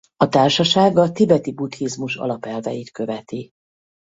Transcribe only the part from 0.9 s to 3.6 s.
a tibeti buddhizmus alapelveit követi.